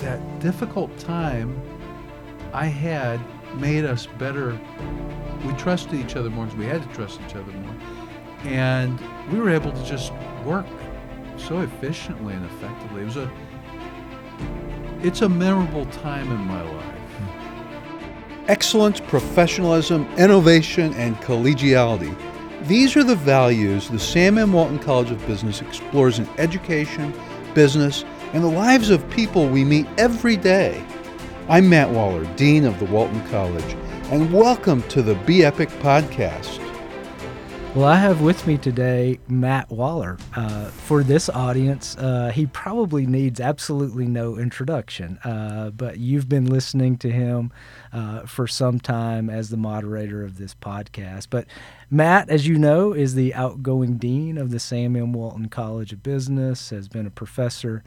[0.00, 1.60] that difficult time
[2.52, 3.20] I had
[3.56, 4.58] made us better.
[5.46, 7.74] We trusted each other more because we had to trust each other more.
[8.44, 9.00] And
[9.30, 10.12] we were able to just
[10.44, 10.66] work
[11.36, 13.02] so efficiently and effectively.
[13.02, 13.30] It was a
[15.02, 16.96] it's a memorable time in my life.
[18.48, 22.14] Excellence, professionalism, innovation, and collegiality.
[22.66, 24.52] These are the values the Sam M.
[24.52, 27.14] Walton College of Business explores in education,
[27.54, 30.84] business, and the lives of people we meet every day.
[31.48, 33.76] I'm Matt Waller, Dean of the Walton College,
[34.12, 36.58] and welcome to the Be Epic podcast.
[37.74, 40.16] Well, I have with me today Matt Waller.
[40.36, 46.46] Uh, for this audience, uh, he probably needs absolutely no introduction, uh, but you've been
[46.46, 47.52] listening to him
[47.92, 51.26] uh, for some time as the moderator of this podcast.
[51.30, 51.46] But
[51.90, 55.12] Matt, as you know, is the outgoing dean of the Sam M.
[55.12, 57.82] Walton College of Business, has been a professor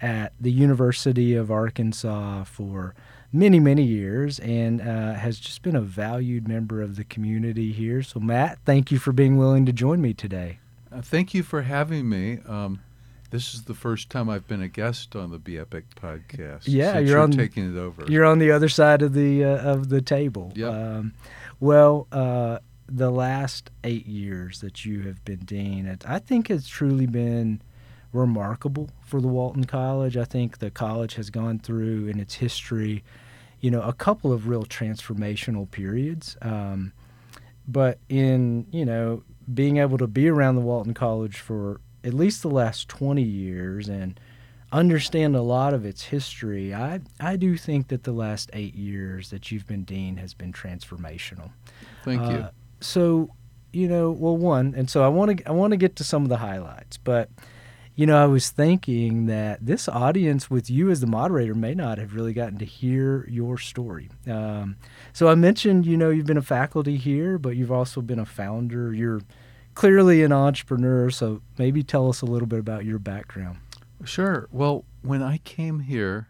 [0.00, 2.94] at the University of Arkansas for
[3.32, 8.02] many, many years and uh, has just been a valued member of the community here.
[8.02, 10.58] So, Matt, thank you for being willing to join me today.
[10.92, 12.38] Uh, thank you for having me.
[12.46, 12.80] Um,
[13.30, 16.62] this is the first time I've been a guest on the Be Epic podcast.
[16.66, 18.04] Yeah, you're, you're, on taking it over.
[18.08, 20.52] You're on the other side of the uh, of the table.
[20.54, 20.72] Yep.
[20.72, 21.14] Um,
[21.58, 27.06] well, uh, the last eight years that you have been dean, I think has truly
[27.06, 27.60] been
[28.14, 30.16] remarkable for the Walton College.
[30.16, 33.04] I think the college has gone through in its history
[33.64, 36.36] you know, a couple of real transformational periods.
[36.42, 36.92] Um,
[37.66, 39.22] but in, you know,
[39.54, 43.88] being able to be around the Walton College for at least the last 20 years
[43.88, 44.20] and
[44.70, 49.30] understand a lot of its history, I, I do think that the last eight years
[49.30, 51.50] that you've been dean has been transformational.
[52.04, 52.36] Thank you.
[52.36, 52.50] Uh,
[52.82, 53.30] so,
[53.72, 56.22] you know, well, one, and so I want to I want to get to some
[56.22, 57.30] of the highlights, but
[57.96, 61.98] you know, I was thinking that this audience with you as the moderator may not
[61.98, 64.10] have really gotten to hear your story.
[64.28, 64.76] Um,
[65.12, 68.26] so I mentioned, you know, you've been a faculty here, but you've also been a
[68.26, 68.92] founder.
[68.92, 69.20] You're
[69.74, 71.08] clearly an entrepreneur.
[71.10, 73.58] So maybe tell us a little bit about your background.
[74.04, 74.48] Sure.
[74.50, 76.28] Well, when I came here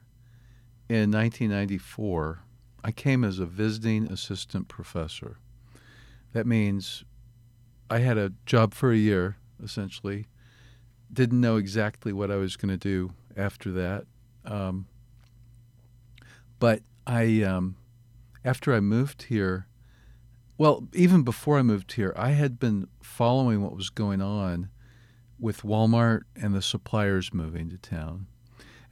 [0.91, 2.41] in 1994,
[2.85, 5.39] I came as a visiting assistant professor.
[6.35, 7.05] That means
[7.89, 10.27] I had a job for a year, essentially
[11.15, 14.05] didn't know exactly what I was going to do after that.
[14.45, 14.87] Um,
[16.59, 17.77] but I, um,
[18.45, 19.67] after I moved here,
[20.59, 24.69] well, even before I moved here, I had been following what was going on
[25.39, 28.27] with Walmart and the suppliers moving to town.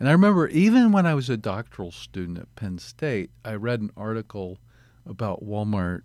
[0.00, 3.80] And I remember even when I was a doctoral student at Penn State, I read
[3.80, 4.58] an article
[5.06, 6.02] about Walmart.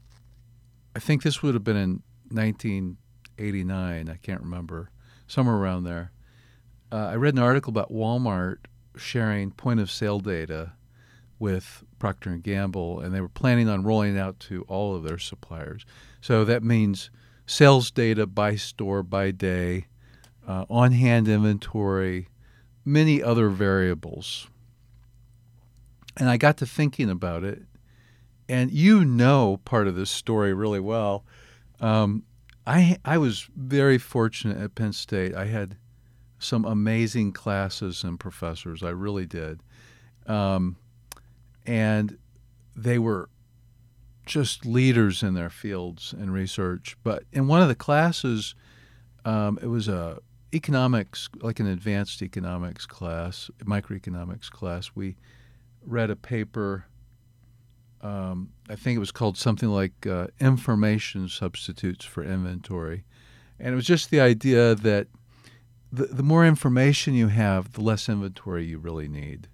[0.96, 4.92] I think this would have been in 1989, I can't remember
[5.28, 6.12] somewhere around there.
[6.92, 8.58] Uh, I read an article about Walmart
[8.96, 10.74] sharing point of sale data
[11.40, 15.04] with Procter and Gamble, and they were planning on rolling it out to all of
[15.04, 15.86] their suppliers.
[16.22, 17.12] So that means
[17.46, 19.88] sales data by store, by day,
[20.48, 22.30] uh, on-hand inventory,
[22.84, 24.48] many other variables.
[26.16, 27.64] And I got to thinking about it,
[28.50, 31.24] and you know part of this story really well.
[31.80, 32.24] Um,
[32.68, 35.34] I I was very fortunate at Penn State.
[35.34, 35.78] I had
[36.38, 38.84] some amazing classes and professors.
[38.84, 39.62] I really did,
[40.28, 40.76] um,
[41.66, 42.18] and
[42.76, 43.30] they were
[44.26, 46.98] just leaders in their fields and research.
[47.04, 48.54] But in one of the classes,
[49.24, 50.20] um, it was a
[50.54, 54.92] economics, like an advanced economics class, microeconomics class.
[54.94, 55.16] We
[55.86, 56.86] read a paper.
[58.08, 63.04] Um, I think it was called something like uh, information substitutes for inventory.
[63.60, 65.08] And it was just the idea that
[65.92, 69.50] the, the more information you have, the less inventory you really need.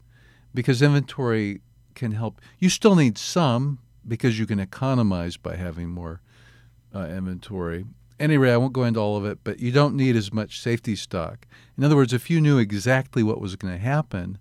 [0.54, 1.62] Because inventory
[1.96, 2.40] can help.
[2.60, 6.22] You still need some because you can economize by having more
[6.94, 7.86] uh, inventory.
[8.20, 10.96] Anyway, I won't go into all of it, but you don't need as much safety
[10.96, 11.48] stock.
[11.76, 14.38] In other words, if you knew exactly what was going to happen,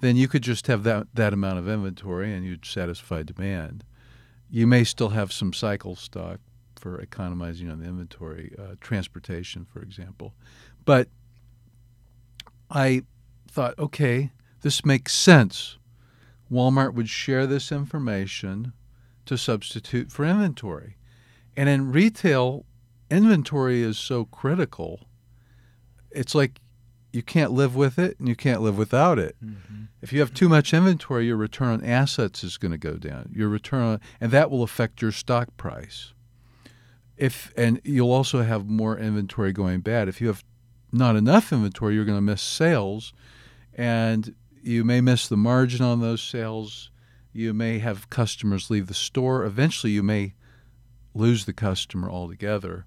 [0.00, 3.84] then you could just have that, that amount of inventory and you'd satisfy demand.
[4.50, 6.40] You may still have some cycle stock
[6.76, 10.34] for economizing on the inventory, uh, transportation, for example.
[10.84, 11.08] But
[12.70, 13.02] I
[13.50, 14.32] thought, okay,
[14.62, 15.78] this makes sense.
[16.50, 18.72] Walmart would share this information
[19.24, 20.96] to substitute for inventory.
[21.56, 22.66] And in retail,
[23.10, 25.06] inventory is so critical.
[26.10, 26.60] It's like
[27.16, 29.36] you can't live with it and you can't live without it.
[29.42, 29.84] Mm-hmm.
[30.02, 33.32] If you have too much inventory, your return on assets is going to go down.
[33.34, 36.12] Your return on, and that will affect your stock price.
[37.16, 40.08] If and you'll also have more inventory going bad.
[40.08, 40.44] If you have
[40.92, 43.14] not enough inventory, you're going to miss sales,
[43.72, 46.90] and you may miss the margin on those sales.
[47.32, 49.42] You may have customers leave the store.
[49.44, 50.34] Eventually, you may
[51.14, 52.84] lose the customer altogether.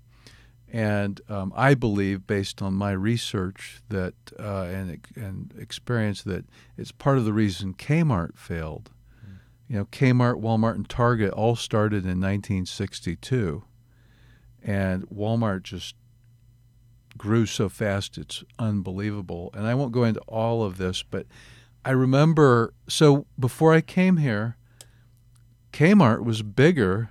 [0.72, 6.46] And um, I believe, based on my research that uh, and and experience, that
[6.78, 8.92] it's part of the reason Kmart failed.
[9.26, 9.40] Mm.
[9.68, 13.64] You know, Kmart, Walmart, and Target all started in 1962,
[14.64, 15.96] and Walmart just
[17.18, 19.50] grew so fast it's unbelievable.
[19.56, 21.26] And I won't go into all of this, but
[21.84, 22.74] I remember.
[22.88, 24.56] So before I came here,
[25.74, 27.10] Kmart was bigger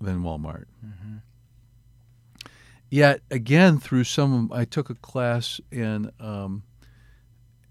[0.00, 0.66] than Walmart.
[0.84, 1.16] Mm-hmm.
[2.90, 6.62] Yet again, through some, I took a class in, um,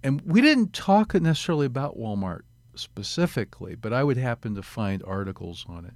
[0.03, 2.41] and we didn't talk necessarily about Walmart
[2.75, 5.93] specifically, but I would happen to find articles on it.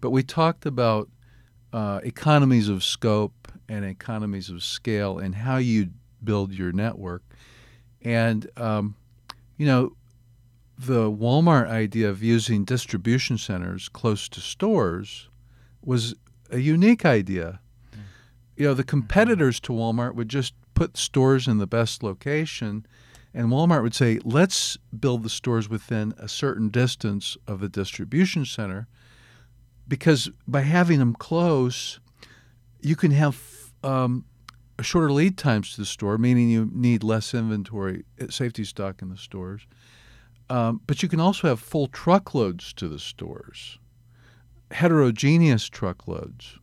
[0.00, 1.08] But we talked about
[1.72, 5.90] uh, economies of scope and economies of scale and how you
[6.22, 7.22] build your network.
[8.02, 8.96] And, um,
[9.56, 9.96] you know,
[10.76, 15.28] the Walmart idea of using distribution centers close to stores
[15.82, 16.14] was
[16.50, 17.60] a unique idea.
[18.56, 22.86] You know, the competitors to Walmart would just put stores in the best location,
[23.32, 28.44] and Walmart would say, let's build the stores within a certain distance of the distribution
[28.44, 28.86] center
[29.88, 32.00] because by having them close,
[32.80, 33.40] you can have
[33.82, 34.24] um,
[34.80, 39.08] shorter lead times to the store, meaning you need less inventory, uh, safety stock in
[39.08, 39.66] the stores.
[40.50, 43.78] Um, but you can also have full truckloads to the stores
[44.70, 46.58] heterogeneous truckloads.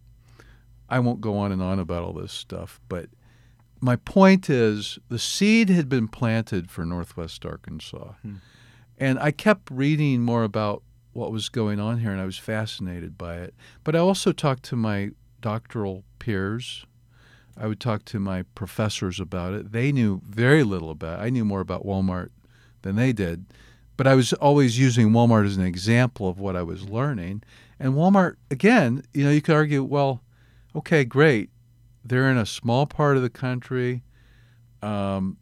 [0.91, 3.07] I won't go on and on about all this stuff, but
[3.79, 8.13] my point is the seed had been planted for Northwest Arkansas.
[8.21, 8.35] Hmm.
[8.97, 10.83] And I kept reading more about
[11.13, 13.55] what was going on here, and I was fascinated by it.
[13.83, 16.85] But I also talked to my doctoral peers.
[17.57, 19.71] I would talk to my professors about it.
[19.71, 21.23] They knew very little about it.
[21.23, 22.29] I knew more about Walmart
[22.81, 23.45] than they did.
[23.97, 27.43] But I was always using Walmart as an example of what I was learning.
[27.79, 30.21] And Walmart, again, you know, you could argue, well,
[30.75, 31.49] okay, great.
[32.03, 34.03] They're in a small part of the country.
[34.81, 35.37] Um,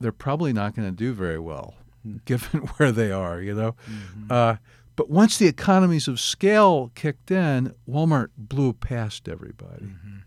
[0.00, 1.74] they're probably not going to do very well,
[2.06, 2.18] mm-hmm.
[2.24, 3.76] given where they are, you know.
[3.90, 4.26] Mm-hmm.
[4.30, 4.56] Uh,
[4.94, 9.86] but once the economies of scale kicked in, Walmart blew past everybody.
[9.86, 10.18] Mm-hmm.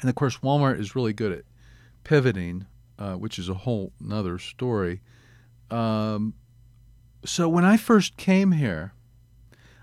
[0.00, 1.44] And of course, Walmart is really good at
[2.02, 2.66] pivoting,
[2.98, 5.00] uh, which is a whole another story.
[5.70, 6.34] Um,
[7.24, 8.94] so when I first came here,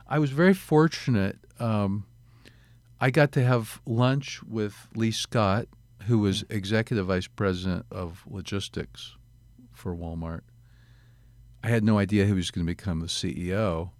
[0.08, 1.40] I was very fortunate.
[1.60, 2.06] Um,
[3.01, 5.68] I got to have lunch with Lee Scott,
[6.07, 9.16] who was executive vice president of logistics
[9.72, 10.42] for Walmart.
[11.63, 13.92] I had no idea he was going to become the CEO.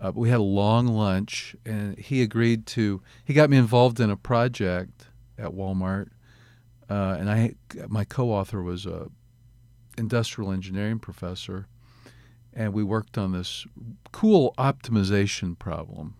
[0.00, 3.02] Uh, but we had a long lunch, and he agreed to.
[3.24, 5.06] He got me involved in a project
[5.36, 6.10] at Walmart,
[6.88, 7.54] uh, and I,
[7.88, 9.08] my co-author was a
[9.96, 11.66] industrial engineering professor,
[12.54, 13.66] and we worked on this
[14.12, 16.14] cool optimization problem.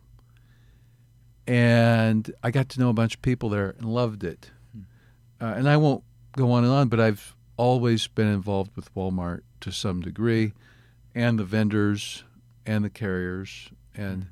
[1.49, 4.51] And I got to know a bunch of people there and loved it.
[4.73, 4.83] Hmm.
[5.41, 6.05] Uh, and I won't
[6.37, 10.53] go on and on, but I've always been involved with Walmart to some degree,
[11.15, 12.23] and the vendors
[12.65, 13.71] and the carriers.
[13.95, 14.29] And hmm.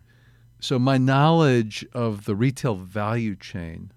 [0.60, 3.92] so my knowledge of the retail value chain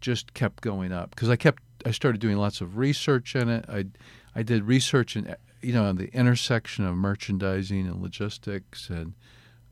[0.00, 3.64] just kept going up because I kept I started doing lots of research in it.
[3.68, 3.86] I
[4.34, 9.14] I did research in you know, on the intersection of merchandising and logistics and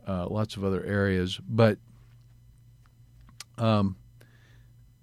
[0.07, 1.41] uh, lots of other areas.
[1.47, 1.79] But
[3.61, 3.97] um,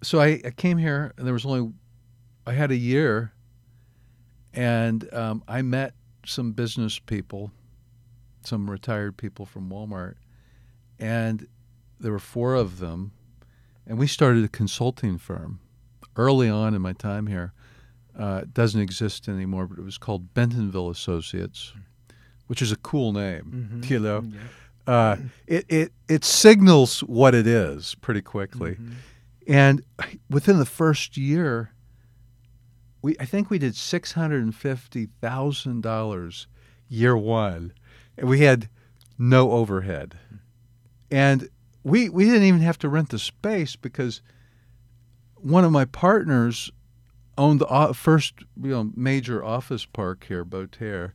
[0.02, 1.72] so I, I, came here, and there was only
[2.46, 3.34] I had a year,
[4.54, 5.94] and um, I met
[6.26, 7.52] some business people,
[8.44, 10.16] some retired people from Walmart,
[11.00, 11.48] and
[12.00, 13.12] there were four of them,
[13.86, 15.60] and we started a consulting firm
[16.16, 17.54] early on in my time here
[18.18, 21.74] uh, it doesn't exist anymore, but it was called Bentonville Associates,
[22.48, 23.70] which is a cool name.
[23.84, 23.94] Mm-hmm.
[23.94, 24.40] You know, yeah.
[24.88, 28.94] Uh, it, it it signals what it is pretty quickly, mm-hmm.
[29.48, 29.84] and
[30.30, 31.72] within the first year,
[33.02, 36.48] we I think we did six hundred and fifty thousand dollars
[36.88, 37.74] year one,
[38.18, 38.70] and we had
[39.20, 40.18] no overhead,
[41.12, 41.50] and
[41.84, 44.22] we we didn't even have to rent the space because
[45.36, 46.72] one of my partners
[47.38, 51.14] owned the first you know major office park here, Beauterre.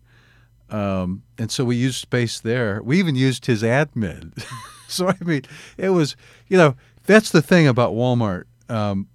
[0.72, 2.80] Um, and so we used space there.
[2.82, 4.32] We even used his admin.
[4.88, 5.42] so I mean,
[5.76, 6.16] it was
[6.48, 8.44] you know that's the thing about Walmart.
[8.68, 9.08] Um,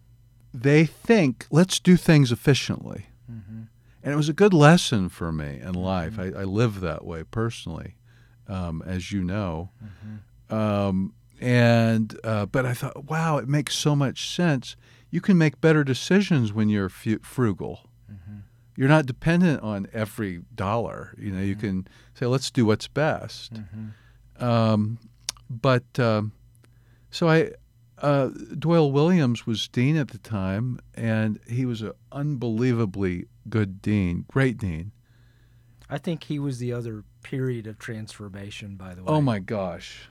[0.53, 3.63] they think let's do things efficiently, mm-hmm.
[4.03, 6.13] and it was a good lesson for me in life.
[6.13, 6.37] Mm-hmm.
[6.37, 7.95] I, I, live that way personally,
[8.47, 9.71] um, as you know.
[9.83, 10.55] Mm-hmm.
[10.55, 14.75] Um, and uh, but I thought, wow, it makes so much sense
[15.09, 17.86] you can make better decisions when you're frugal.
[18.77, 18.81] Mm-hmm.
[18.81, 21.15] you're not dependent on every dollar.
[21.17, 21.59] You know, you Mhm.
[21.59, 23.53] can say, let's do what's best.
[23.53, 24.43] Mm-hmm.
[24.43, 24.99] Um,
[25.49, 26.31] but um,
[27.09, 27.51] so I,
[27.99, 28.29] uh,
[28.59, 34.57] Doyle Williams was dean at the time, and he was an unbelievably good dean, great
[34.57, 34.91] dean.
[35.89, 38.75] I think he was the other period of transformation.
[38.75, 39.07] By the way.
[39.09, 40.09] Oh my gosh,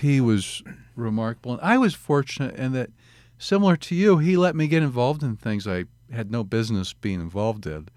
[0.00, 0.62] he was
[0.94, 2.90] remarkable, and I was fortunate in that,
[3.38, 7.20] similar to you, he let me get involved in things I had no business being
[7.20, 7.88] involved in,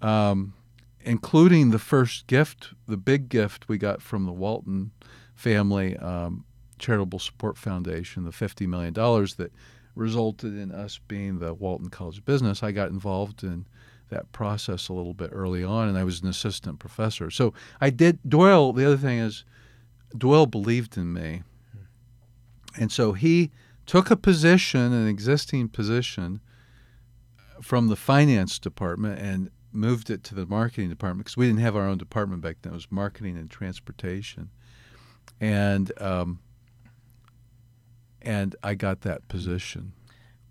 [0.00, 0.54] um,
[1.00, 4.92] including the first gift, the big gift we got from the Walton
[5.34, 6.44] family um,
[6.78, 9.52] charitable support foundation, the fifty million dollars that
[9.94, 12.62] resulted in us being the Walton College of Business.
[12.62, 13.66] I got involved in
[14.10, 17.30] that process a little bit early on, and I was an assistant professor.
[17.30, 18.18] So I did.
[18.26, 18.72] Doyle.
[18.72, 19.44] The other thing is,
[20.16, 21.42] Doyle believed in me,
[22.78, 23.50] and so he
[23.86, 26.40] took a position, an existing position,
[27.62, 31.76] from the finance department and moved it to the marketing department because we didn't have
[31.76, 32.72] our own department back then.
[32.72, 34.50] It was marketing and transportation,
[35.40, 36.40] and um,
[38.22, 39.92] and I got that position.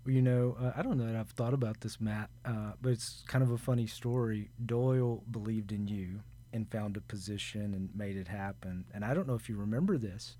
[0.06, 3.22] You know, uh, I don't know that I've thought about this, Matt, uh, but it's
[3.26, 4.50] kind of a funny story.
[4.64, 6.20] Doyle believed in you
[6.52, 8.86] and found a position and made it happen.
[8.94, 10.36] And I don't know if you remember this.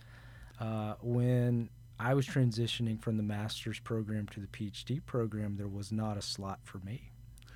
[0.59, 1.69] Uh, when
[2.01, 6.23] I was transitioning from the master's program to the PhD program, there was not a
[6.23, 7.11] slot for me.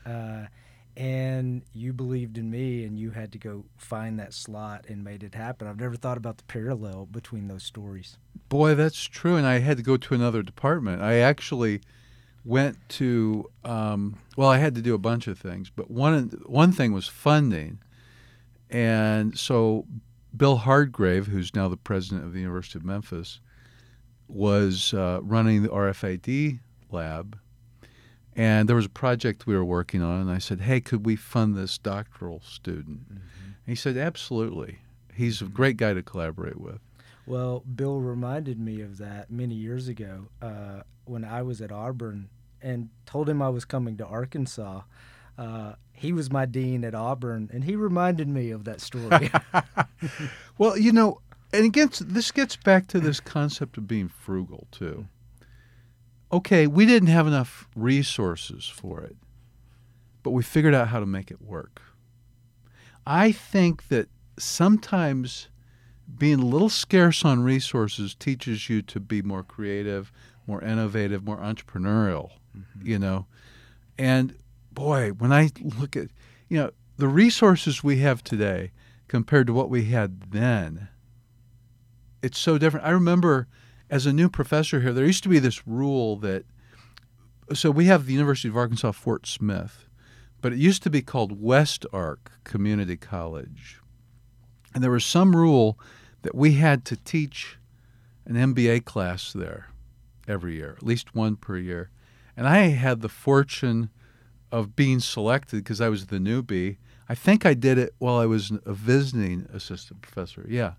[0.05, 0.47] Uh,
[0.97, 5.23] and you believed in me and you had to go find that slot and made
[5.23, 5.67] it happen.
[5.67, 8.19] I've never thought about the parallel between those stories.
[8.49, 9.37] Boy, that's true.
[9.37, 11.03] And I had to go to another department.
[11.03, 11.81] I actually
[12.45, 16.73] went to um, well, I had to do a bunch of things, but one one
[16.73, 17.79] thing was funding,
[18.71, 19.87] and so
[20.37, 23.41] Bill Hardgrave, who's now the president of the University of Memphis,
[24.29, 27.39] was uh, running the RFID lab,
[28.37, 31.17] and there was a project we were working on, and I said, "Hey, could we
[31.17, 33.21] fund this doctoral student?" And
[33.67, 34.79] he said, "Absolutely."
[35.15, 36.81] He's a great guy to collaborate with.
[37.27, 42.29] Well, Bill reminded me of that many years ago uh, when I was at Auburn
[42.63, 44.83] and told him I was coming to Arkansas.
[45.37, 49.31] Uh, he was my dean at Auburn, and he reminded me of that story.
[50.59, 51.21] Well, you know,
[51.53, 55.07] and again, this gets back to this concept of being frugal too.
[56.33, 59.17] Okay, we didn't have enough resources for it,
[60.23, 61.83] but we figured out how to make it work.
[63.07, 64.09] I think that
[64.39, 65.49] sometimes
[66.19, 70.11] being a little scarce on resources teaches you to be more creative,
[70.47, 72.87] more innovative, more entrepreneurial, mm-hmm.
[72.87, 73.27] you know.
[73.99, 74.35] And
[74.73, 76.09] boy, when I look at,
[76.49, 78.73] you know, the resources we have today
[79.07, 80.89] compared to what we had then,
[82.23, 82.87] it's so different.
[82.87, 83.49] I remember
[83.93, 86.47] as a new professor here, there used to be this rule that
[87.53, 89.87] so we have the University of Arkansas Fort Smith,
[90.41, 93.81] but it used to be called West Ark Community College.
[94.75, 95.79] And there was some rule
[96.23, 97.59] that we had to teach
[98.25, 99.69] an MBA class there
[100.27, 101.91] every year, at least one per year.
[102.35, 103.91] And I had the fortune
[104.51, 106.79] of being selected because I was the newbie.
[107.11, 110.47] I think I did it while I was a visiting assistant professor.
[110.49, 110.75] Yeah.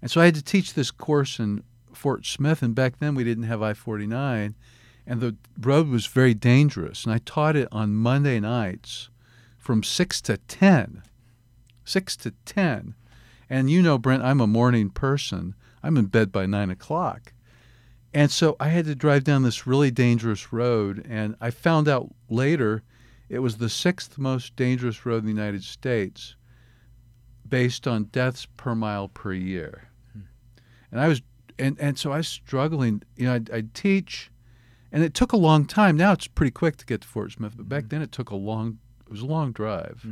[0.00, 3.24] And so I had to teach this course in Fort Smith, and back then we
[3.24, 4.54] didn't have I 49,
[5.06, 7.04] and the road was very dangerous.
[7.04, 9.08] And I taught it on Monday nights
[9.56, 11.02] from 6 to 10.
[11.84, 12.94] 6 to 10.
[13.50, 15.54] And you know, Brent, I'm a morning person.
[15.82, 17.32] I'm in bed by 9 o'clock.
[18.12, 22.14] And so I had to drive down this really dangerous road, and I found out
[22.28, 22.82] later
[23.28, 26.34] it was the sixth most dangerous road in the United States
[27.46, 29.88] based on deaths per mile per year.
[30.12, 30.20] Hmm.
[30.90, 31.22] And I was,
[31.58, 33.02] and, and so I was struggling.
[33.16, 34.30] You know, I'd, I'd teach,
[34.92, 35.96] and it took a long time.
[35.96, 38.36] Now it's pretty quick to get to Fort Smith, but back then it took a
[38.36, 40.04] long, it was a long drive.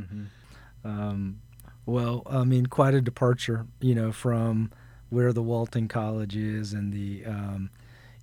[0.83, 1.41] Um,
[1.85, 4.71] well, I mean, quite a departure, you know, from
[5.09, 7.69] where the Walton College is and the, um,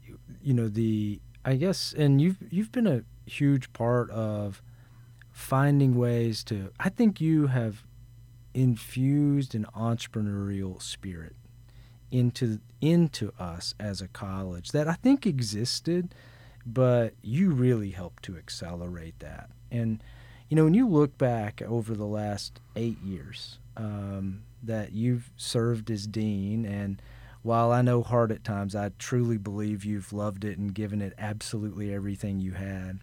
[0.05, 4.63] you, you know, the I guess, and you've you've been a huge part of
[5.31, 6.71] finding ways to.
[6.81, 7.85] I think you have
[8.55, 11.37] infused an entrepreneurial spirit
[12.15, 16.15] into into us as a college that I think existed,
[16.65, 19.51] but you really helped to accelerate that.
[19.71, 20.03] And
[20.49, 25.91] you know, when you look back over the last eight years um, that you've served
[25.91, 27.03] as dean, and
[27.43, 31.15] while I know hard at times, I truly believe you've loved it and given it
[31.19, 33.01] absolutely everything you had.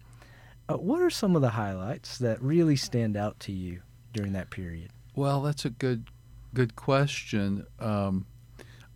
[0.68, 3.82] Uh, what are some of the highlights that really stand out to you
[4.14, 4.90] during that period?
[5.14, 6.06] Well, that's a good,
[6.54, 7.66] good question.
[7.78, 8.24] Um,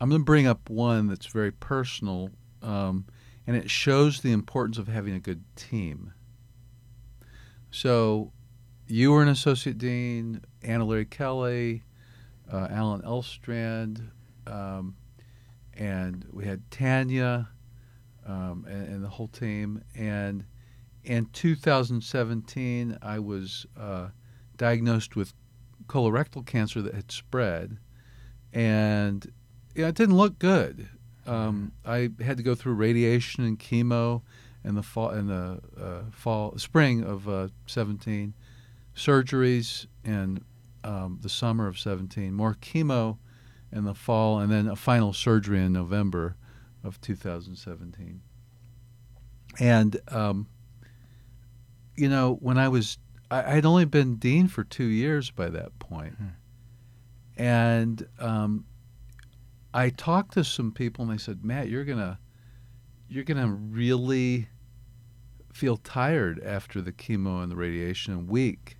[0.01, 2.31] I'm going to bring up one that's very personal,
[2.63, 3.07] um,
[3.47, 6.13] and it shows the importance of having a good team.
[7.71, 8.33] So,
[8.87, 11.83] you were an associate dean, Anne O'Leary-Kelly,
[12.53, 14.11] uh, Alan Ellstrand,
[14.47, 14.97] um,
[15.75, 17.49] and we had Tanya
[18.27, 19.83] um, and, and, the whole team.
[19.95, 20.45] And
[21.05, 24.09] in 2017, I was uh,
[24.57, 25.35] diagnosed with
[25.87, 27.79] colorectal cancer that had spread,
[28.53, 29.31] and
[29.77, 30.89] yeah, it didn't look good.
[31.27, 34.23] Um, I had to go through radiation and chemo
[34.65, 38.33] in the fall, in the uh, fall, spring of uh, 17
[38.97, 40.43] surgeries in
[40.83, 43.19] um, the summer of 17, more chemo
[43.71, 46.37] in the fall, and then a final surgery in November
[46.83, 48.23] of 2017.
[49.59, 50.49] And, um,
[51.97, 52.99] you know, when I was,
[53.31, 56.15] I, had only been dean for two years by that point.
[56.15, 56.27] Hmm.
[57.37, 58.65] And um,
[59.77, 62.17] I talked to some people, and they said, Matt, you're to,
[63.11, 64.49] you're to really
[65.53, 68.79] feel tired after the chemo and the radiation and weak.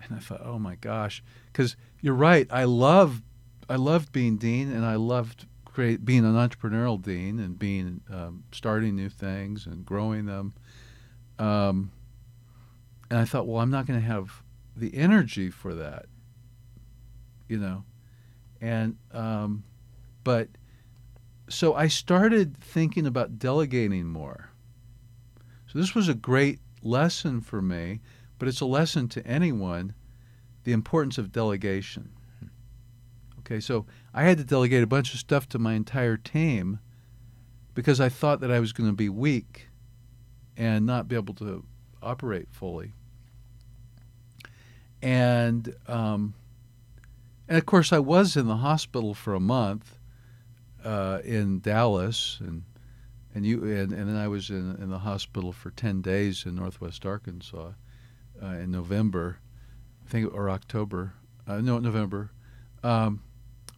[0.00, 2.46] And I thought, oh my gosh, because you're right.
[2.50, 3.20] I love,
[3.68, 8.44] I loved being dean, and I loved create being an entrepreneurial dean and being um,
[8.52, 10.54] starting new things and growing them.
[11.40, 11.90] Um,
[13.10, 14.44] and I thought, well, I'm not going to have
[14.76, 16.06] the energy for that,
[17.48, 17.82] you know,
[18.60, 19.64] and um,
[20.26, 20.48] but
[21.48, 24.50] so I started thinking about delegating more.
[25.68, 28.00] So this was a great lesson for me
[28.38, 29.94] but it's a lesson to anyone
[30.64, 32.10] the importance of delegation.
[33.40, 36.80] Okay, so I had to delegate a bunch of stuff to my entire team
[37.74, 39.68] because I thought that I was going to be weak
[40.56, 41.64] and not be able to
[42.02, 42.94] operate fully.
[45.00, 46.34] And um,
[47.48, 49.95] and of course, I was in the hospital for a month
[50.86, 52.62] uh, in Dallas, and
[53.34, 56.54] and you and, and then I was in in the hospital for ten days in
[56.54, 57.72] Northwest Arkansas
[58.40, 59.38] uh, in November,
[60.06, 61.14] I think, or October.
[61.46, 62.30] Uh, no, November.
[62.84, 63.22] Um,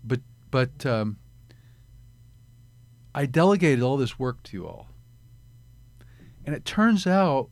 [0.05, 1.17] but but um,
[3.15, 4.89] I delegated all this work to you all,
[6.45, 7.49] and it turns out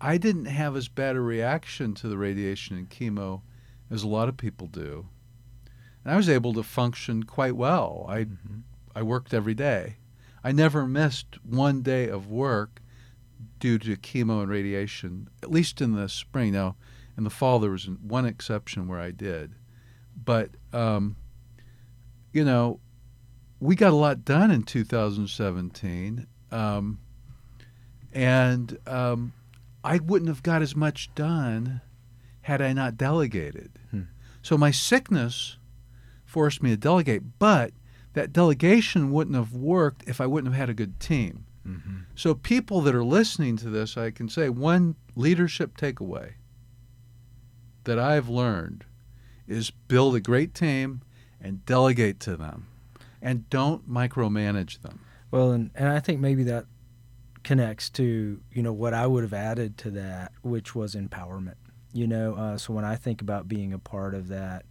[0.00, 3.42] I didn't have as bad a reaction to the radiation and chemo
[3.88, 5.06] as a lot of people do,
[6.04, 8.04] and I was able to function quite well.
[8.08, 8.58] I mm-hmm.
[8.96, 9.96] I worked every day.
[10.42, 12.80] I never missed one day of work
[13.60, 16.54] due to chemo and radiation, at least in the spring.
[16.54, 16.76] Now,
[17.14, 19.54] in the fall, there was one exception where I did.
[20.24, 21.16] But, um,
[22.32, 22.80] you know,
[23.60, 26.26] we got a lot done in 2017.
[26.50, 26.98] Um,
[28.14, 29.34] and um,
[29.84, 31.82] I wouldn't have got as much done
[32.40, 33.72] had I not delegated.
[33.90, 34.02] Hmm.
[34.40, 35.58] So my sickness
[36.24, 37.72] forced me to delegate, but
[38.16, 41.44] that delegation wouldn't have worked if I wouldn't have had a good team.
[41.68, 41.96] Mm-hmm.
[42.14, 46.32] So, people that are listening to this, I can say one leadership takeaway
[47.84, 48.86] that I've learned
[49.46, 51.02] is build a great team
[51.42, 52.68] and delegate to them
[53.20, 55.00] and don't micromanage them.
[55.30, 56.64] Well, and, and I think maybe that
[57.44, 61.56] connects to, you know, what I would have added to that, which was empowerment.
[61.92, 64.64] You know, uh, so when I think about being a part of that,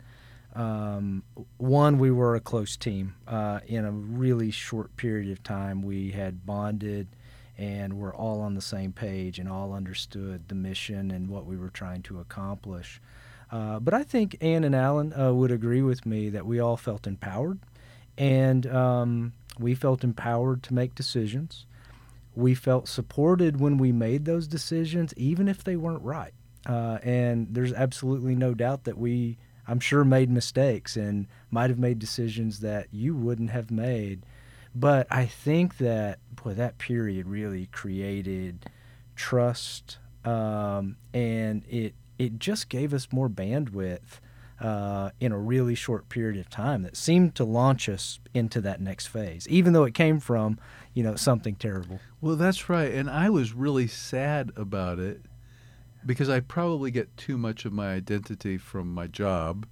[0.55, 1.23] um,
[1.57, 3.15] one, we were a close team.
[3.27, 7.07] Uh, in a really short period of time, we had bonded
[7.57, 11.57] and we're all on the same page and all understood the mission and what we
[11.57, 13.01] were trying to accomplish.
[13.51, 16.77] Uh, but I think Ann and Alan uh, would agree with me that we all
[16.77, 17.59] felt empowered
[18.17, 21.65] and um, we felt empowered to make decisions.
[22.33, 26.33] We felt supported when we made those decisions, even if they weren't right.
[26.65, 31.79] Uh, and there's absolutely no doubt that we I'm sure made mistakes and might have
[31.79, 34.25] made decisions that you wouldn't have made.
[34.73, 38.69] But I think that boy, that period really created
[39.15, 44.19] trust, um, and it it just gave us more bandwidth
[44.59, 48.81] uh, in a really short period of time that seemed to launch us into that
[48.81, 50.59] next phase, even though it came from
[50.93, 51.99] you know something terrible.
[52.19, 55.21] Well, that's right, and I was really sad about it
[56.05, 59.65] because I probably get too much of my identity from my job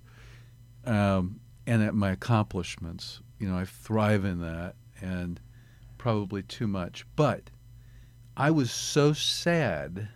[0.86, 3.22] um, and at my accomplishments.
[3.40, 5.40] You know, I thrive in that and
[5.98, 7.06] probably too much.
[7.16, 7.50] But
[8.36, 10.10] I was so sad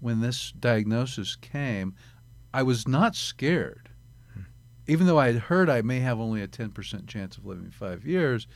[0.00, 1.94] when this diagnosis came.
[2.52, 3.88] I was not scared.
[4.34, 4.42] Hmm.
[4.86, 8.04] Even though I had heard I may have only a 10% chance of living five
[8.04, 8.46] years,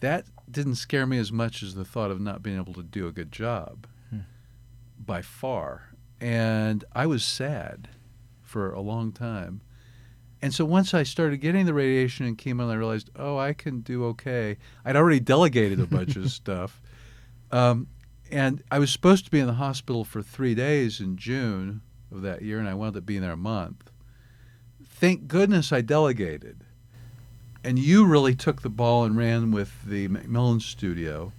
[0.00, 3.06] that didn't scare me as much as the thought of not being able to do
[3.06, 4.20] a good job hmm.
[4.98, 5.91] by far
[6.22, 7.88] and I was sad
[8.40, 9.60] for a long time.
[10.40, 13.80] And so once I started getting the radiation and chemo, I realized, oh, I can
[13.80, 14.56] do okay.
[14.84, 16.80] I'd already delegated a bunch of stuff.
[17.50, 17.88] Um,
[18.30, 21.82] and I was supposed to be in the hospital for three days in June
[22.12, 23.90] of that year, and I wound up being there a month.
[24.84, 26.64] Thank goodness I delegated,
[27.64, 31.32] and you really took the ball and ran with the McMillon studio.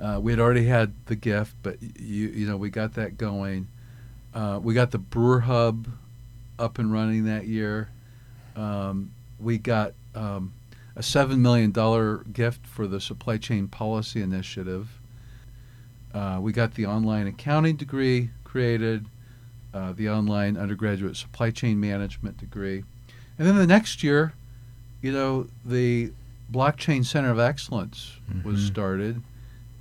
[0.00, 3.68] Uh, we had already had the gift, but you you know we got that going.
[4.34, 5.86] Uh, we got the Brewer Hub
[6.58, 7.88] up and running that year.
[8.56, 10.52] Um, we got um,
[10.96, 14.88] a seven million dollar gift for the supply chain policy initiative.
[16.14, 19.06] Uh, we got the online accounting degree created,
[19.72, 22.84] uh, the online undergraduate supply chain management degree,
[23.38, 24.32] and then the next year,
[25.00, 26.12] you know, the
[26.52, 28.66] blockchain center of excellence was Mhm.
[28.66, 29.22] started,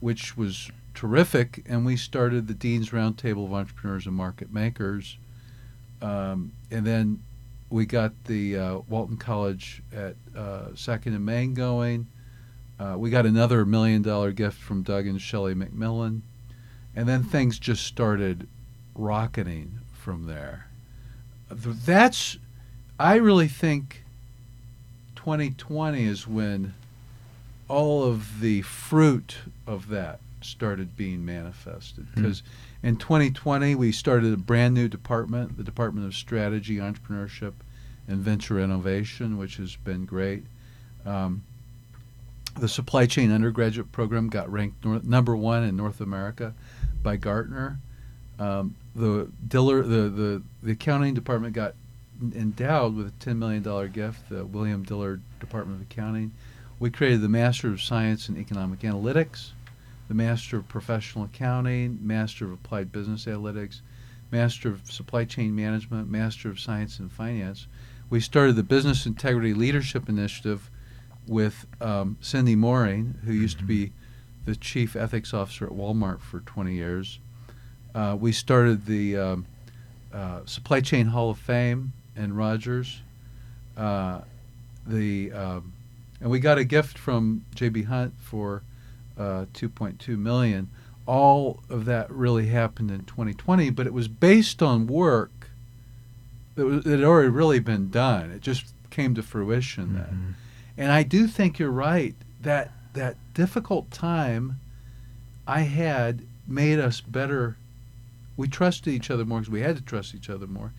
[0.01, 5.17] which was terrific, and we started the Dean's Roundtable of Entrepreneurs and Market Makers,
[6.01, 7.23] um, and then
[7.69, 12.07] we got the uh, Walton College at uh, Second and Main going.
[12.77, 16.21] Uh, we got another million dollar gift from Doug and Shelley McMillon,
[16.95, 18.47] and then things just started
[18.95, 20.67] rocketing from there.
[21.49, 22.37] That's,
[22.99, 24.03] I really think,
[25.15, 26.73] 2020 is when
[27.71, 32.05] all of the fruit of that started being manifested.
[32.13, 32.21] Hmm.
[32.21, 32.43] Because
[32.84, 37.53] in 2020, we started a brand new department, the Department of Strategy, Entrepreneurship,
[38.07, 40.43] and Venture Innovation, which has been great.
[41.05, 41.43] Um,
[42.60, 46.53] the supply chain undergraduate program got ranked nor- number one in North America
[47.01, 47.79] by Gartner.
[48.38, 51.75] Um, the Diller, the, the the accounting department got
[52.36, 54.27] endowed with a ten million dollar gift.
[54.29, 56.34] The William Dillard Department of Accounting.
[56.81, 59.51] We created the Master of Science in Economic Analytics,
[60.07, 63.81] the Master of Professional Accounting, Master of Applied Business Analytics,
[64.31, 67.67] Master of Supply Chain Management, Master of Science in Finance.
[68.09, 70.71] We started the Business Integrity Leadership Initiative
[71.27, 73.91] with um, Cindy Moehring, who used to be
[74.45, 77.19] the Chief Ethics Officer at Walmart for 20 years.
[77.93, 79.45] Uh, we started the um,
[80.11, 83.01] uh, Supply Chain Hall of Fame in Rogers.
[83.77, 84.21] Uh,
[84.87, 85.73] the um,
[86.21, 88.62] and we got a gift from JB Hunt for
[89.17, 90.69] uh, 2.2 million.
[91.07, 95.49] All of that really happened in 2020, but it was based on work
[96.55, 98.31] that, was, that had already really been done.
[98.31, 100.36] It just came to fruition then.
[100.77, 104.60] And I do think you're right that that difficult time
[105.47, 107.57] I had made us better.
[108.38, 110.71] We trusted each other more because we had to trust each other more,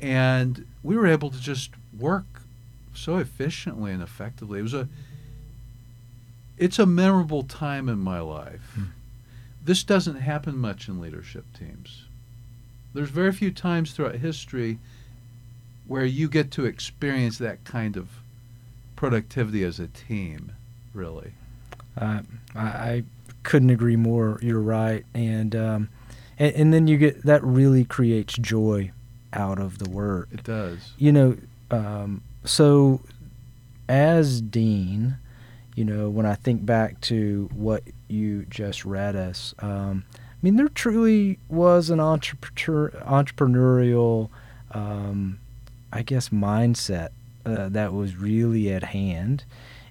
[0.00, 2.43] and we were able to just work
[2.94, 4.58] so efficiently and effectively.
[4.58, 4.88] It was a
[6.56, 8.72] it's a memorable time in my life.
[8.74, 8.84] Hmm.
[9.64, 12.04] This doesn't happen much in leadership teams.
[12.92, 14.78] There's very few times throughout history
[15.86, 18.08] where you get to experience that kind of
[18.94, 20.52] productivity as a team,
[20.92, 21.32] really.
[22.00, 22.20] Uh,
[22.54, 23.04] I, I
[23.42, 24.38] couldn't agree more.
[24.42, 25.88] You're right, and, um,
[26.38, 28.92] and and then you get that really creates joy
[29.32, 30.28] out of the work.
[30.32, 30.92] It does.
[30.98, 31.36] You know,
[31.70, 33.00] um, so
[33.88, 35.16] as dean,
[35.74, 40.56] you know, when I think back to what you just read us, um, I mean,
[40.56, 44.28] there truly was an entrepreneur, entrepreneurial,
[44.72, 45.38] um,
[45.92, 47.08] I guess, mindset
[47.46, 49.44] uh, that was really at hand.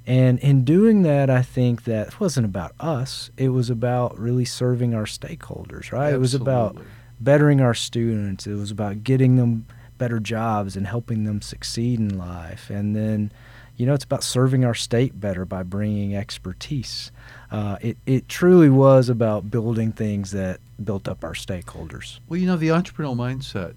[0.06, 3.30] And in doing that, I think that it wasn't about us.
[3.38, 6.14] It was about really serving our stakeholders, right?
[6.14, 6.78] It was about
[7.22, 8.46] bettering our students.
[8.46, 9.66] It was about getting them
[10.04, 12.70] better jobs and helping them succeed in life.
[12.70, 13.32] And then,
[13.78, 17.10] you know, it's about serving our state better by bringing expertise.
[17.50, 22.20] Uh, it, it truly was about building things that built up our stakeholders.
[22.28, 23.76] Well, you know, the entrepreneurial mindset,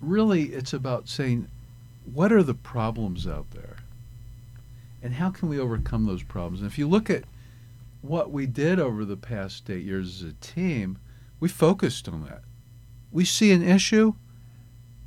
[0.00, 1.48] really, it's about saying,
[2.14, 3.78] what are the problems out there?
[5.02, 6.60] And how can we overcome those problems?
[6.60, 7.24] And if you look at
[8.02, 10.98] what we did over the past eight years as a team,
[11.40, 12.42] we focused on that.
[13.10, 14.14] We see an issue,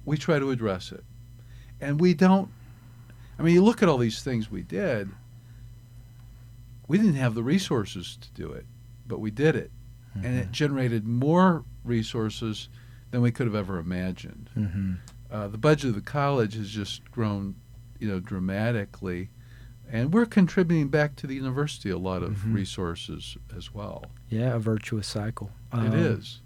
[0.10, 1.04] we try to address it.
[1.80, 2.50] And we don't,
[3.38, 5.08] I mean, you look at all these things we did,
[6.88, 8.66] we didn't have the resources to do it,
[9.08, 9.72] but we did it
[10.16, 12.68] and it generated more resources
[13.12, 14.50] than we could have ever imagined.
[14.58, 14.94] Mm-hmm.
[15.32, 17.56] Uh, the budget of the college has just grown,
[18.00, 19.30] you know, dramatically,
[19.90, 22.54] and we're contributing back to the university a lot of Mhm.
[22.56, 24.04] resources as well.
[24.30, 25.52] Yeah, a virtuous cycle.
[25.72, 26.42] it Um, is.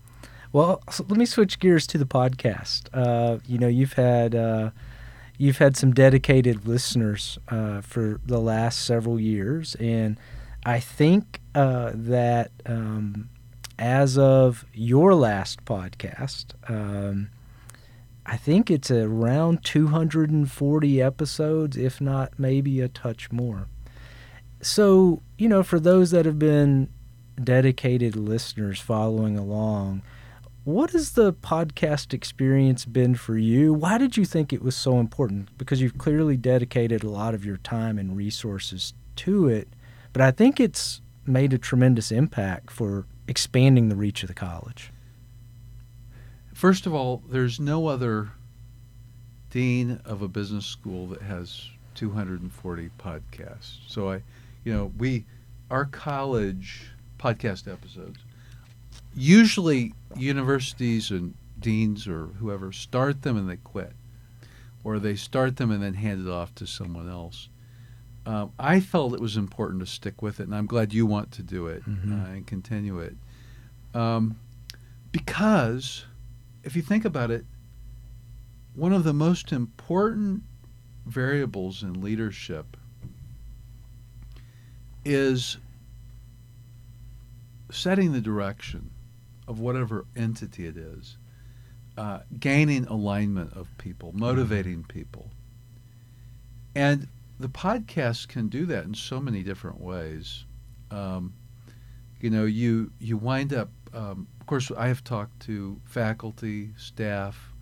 [0.54, 2.84] Well, so let me switch gears to the podcast.
[2.94, 4.70] Uh, you know, you've had uh,
[5.40, 10.16] you've had some dedicated listeners uh, for the last several years, and
[10.64, 13.30] I think uh, that um,
[13.80, 17.32] as of your last podcast, um,
[18.28, 23.66] I think it's around 240 episodes, if not maybe a touch more.
[24.62, 26.90] So, you know, for those that have been
[27.44, 30.04] dedicated listeners following along,
[30.64, 33.74] what has the podcast experience been for you?
[33.74, 35.58] Why did you think it was so important?
[35.58, 39.68] Because you've clearly dedicated a lot of your time and resources to it,
[40.14, 44.92] but I think it's made a tremendous impact for expanding the reach of the college.
[46.54, 48.30] First of all, there's no other
[49.50, 53.78] dean of a business school that has 240 podcasts.
[53.88, 54.22] So I,
[54.64, 55.26] you know, we,
[55.70, 58.20] our college podcast episodes,
[59.16, 63.94] usually universities and deans or whoever start them and they quit,
[64.84, 67.50] or they start them and then hand it off to someone else.
[68.26, 71.32] Um, I felt it was important to stick with it, and I'm glad you want
[71.34, 72.12] to do it Mhm.
[72.12, 73.18] uh, and continue it.
[73.94, 74.38] Um,
[75.12, 76.06] because
[76.64, 77.46] if you think about it,
[78.76, 80.44] one of the most important
[81.06, 82.78] variables in leadership
[85.06, 85.58] is
[87.70, 88.90] setting the direction
[89.48, 91.18] of whatever entity it is,
[91.98, 95.32] uh, gaining alignment of people, motivating people.
[96.76, 97.08] And
[97.40, 100.46] the podcast can do that in so many different ways.
[100.92, 101.34] Um,
[102.20, 103.70] you know, you you wind up.
[103.94, 107.54] Um, of course, I have talked to faculty, staff,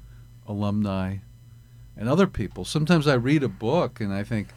[0.48, 1.18] alumni,
[1.98, 2.64] and other people.
[2.64, 4.50] Sometimes I read a book and I think,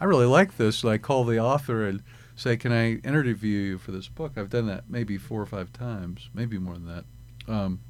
[0.00, 0.76] I really like this.
[0.76, 2.02] So I call the author and
[2.40, 5.72] say, "Can I interview you for this book?" I've done that maybe four or five
[5.72, 7.04] times, maybe more than that.
[7.52, 7.80] Um,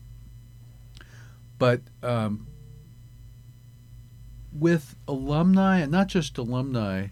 [1.58, 2.46] but um,
[4.52, 7.08] with alumni, and not just alumni,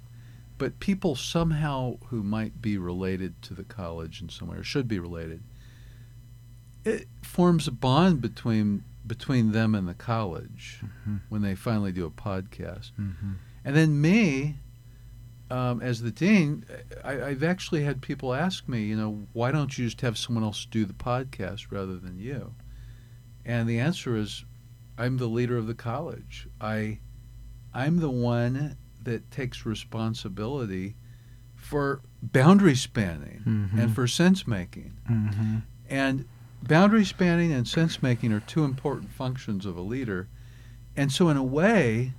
[0.57, 4.89] but people somehow who might be related to the college in some way or should
[4.89, 5.43] be related,
[6.85, 10.81] it forms a bond between between them and the college
[11.31, 12.91] when they finally do a podcast.
[13.01, 13.33] Mm-hmm.
[13.65, 14.57] And then me,
[15.51, 16.65] um, as the dean,
[17.05, 20.45] I, I've actually had people ask me, you know, why don't you just have someone
[20.45, 22.55] else do the podcast rather than you?
[23.45, 24.45] And the answer is,
[24.99, 26.49] I'm the leader of the college.
[26.61, 26.99] I,
[27.73, 30.97] I'm the one that takes responsibility
[31.55, 33.79] for boundary spanning Mhm.
[33.79, 34.97] and for sense making.
[35.11, 35.57] Mm-hmm.
[35.89, 36.25] And
[36.63, 40.29] boundary spanning and sense making are two important functions of a leader.
[40.97, 42.13] And so, in a way,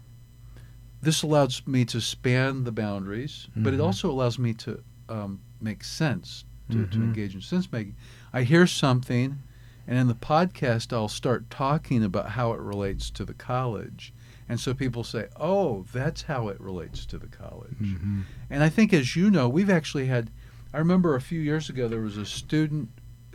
[1.01, 3.83] this allows me to span the boundaries, but it Mhm.
[3.85, 7.03] also allows me to um, make sense, to, to Mhm.
[7.03, 7.95] engage in sense making.
[8.31, 9.39] I hear something,
[9.88, 14.13] and in the podcast, I'll start talking about how it relates to the college.
[14.47, 17.77] And so people say, oh, that's how it relates to the college.
[17.81, 18.21] Mm-hmm.
[18.51, 20.29] And I think, as you know, we've actually had.
[20.73, 22.89] I remember a few years ago there was a student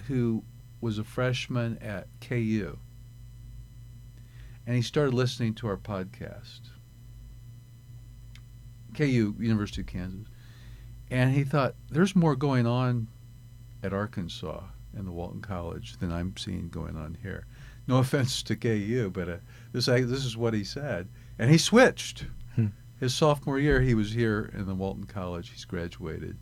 [0.07, 0.45] who
[0.81, 2.79] was a freshman at KU,
[4.67, 6.61] and he started listening to our podcast.
[8.95, 10.27] KU, University of Kansas,
[11.11, 13.09] and he thought there's more going on
[13.83, 14.63] at Arkansas
[14.97, 17.47] and the Walton College than I'm seeing going on here.
[17.87, 19.37] No offense to KU, but uh,
[19.73, 22.27] this I, this is what he said, and he switched.
[22.55, 22.69] Hmm.
[22.99, 25.51] His sophomore year, he was here in the Walton College.
[25.51, 26.39] He's graduated.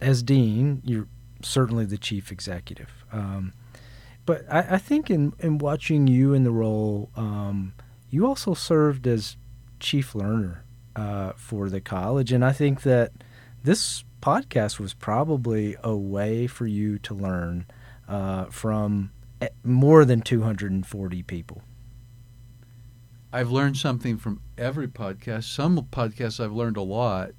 [0.00, 1.08] As dean, you're
[1.42, 3.04] certainly the chief executive.
[3.12, 3.52] Um,
[4.24, 7.74] but I, I think in, in watching you in the role, um,
[8.08, 9.36] you also served as
[9.78, 10.64] chief learner
[10.96, 12.32] uh, for the college.
[12.32, 13.12] And I think that
[13.62, 17.66] this podcast was probably a way for you to learn
[18.08, 21.62] uh, from eh, more than 240 people.
[23.32, 25.44] I've learned something from every podcast.
[25.44, 27.30] Some podcasts I've learned a lot.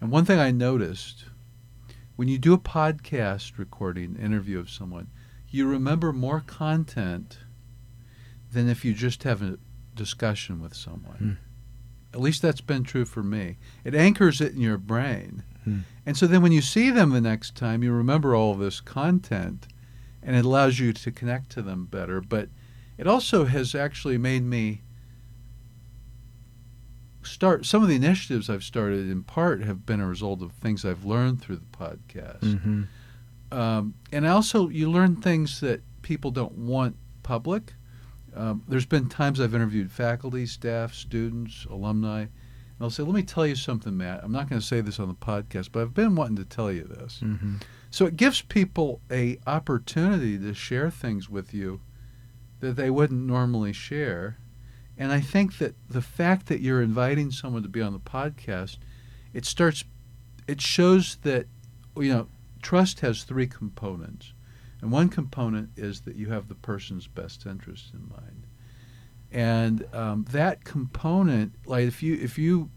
[0.00, 1.26] And one thing I noticed
[2.16, 5.08] when you do a podcast recording, interview of someone,
[5.48, 7.38] you remember more content
[8.52, 9.58] than if you just have a
[9.94, 11.16] discussion with someone.
[11.16, 11.45] Hmm.
[12.16, 13.58] At least that's been true for me.
[13.84, 15.42] It anchors it in your brain.
[15.64, 15.80] Hmm.
[16.06, 18.80] And so then when you see them the next time, you remember all of this
[18.80, 19.68] content
[20.22, 22.22] and it allows you to connect to them better.
[22.22, 22.48] But
[22.96, 24.80] it also has actually made me
[27.22, 30.86] start some of the initiatives I've started in part have been a result of things
[30.86, 32.40] I've learned through the podcast.
[32.40, 32.82] Mm-hmm.
[33.52, 37.74] Um, and also, you learn things that people don't want public.
[38.36, 42.30] Um, there's been times I've interviewed faculty, staff, students, alumni, and
[42.80, 44.20] I'll say, "Let me tell you something, Matt.
[44.22, 46.70] I'm not going to say this on the podcast, but I've been wanting to tell
[46.70, 47.56] you this." Mm-hmm.
[47.90, 51.80] So it gives people a opportunity to share things with you
[52.60, 54.38] that they wouldn't normally share.
[54.98, 58.78] And I think that the fact that you're inviting someone to be on the podcast,
[59.32, 59.84] it starts
[60.46, 61.46] it shows that
[61.96, 62.28] you know,
[62.62, 64.32] trust has three components.
[64.82, 68.46] And one component is that you have the person's best interest in mind.
[69.32, 72.70] And um, that component, like if you if you